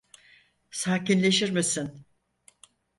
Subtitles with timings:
[0.71, 2.05] Sakinleşir misin?